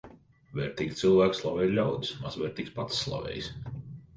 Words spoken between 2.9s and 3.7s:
slavējas.